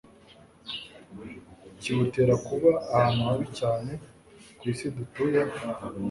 kiwutera 1.79 2.33
kuba 2.47 2.71
ahantu 2.95 3.19
habi 3.27 3.47
cyane 3.59 3.91
ku 4.57 4.63
isi 4.71 4.87
dutuyeho? 4.95 5.55